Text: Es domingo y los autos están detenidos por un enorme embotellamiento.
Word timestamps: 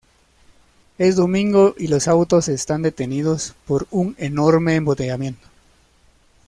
Es 0.97 1.15
domingo 1.15 1.75
y 1.77 1.85
los 1.85 2.07
autos 2.07 2.47
están 2.47 2.81
detenidos 2.81 3.53
por 3.67 3.85
un 3.91 4.15
enorme 4.17 4.73
embotellamiento. 4.73 5.47